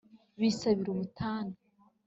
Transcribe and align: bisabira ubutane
bisabira 0.39 0.87
ubutane 0.91 1.55